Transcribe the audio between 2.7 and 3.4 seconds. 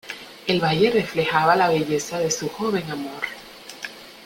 amor.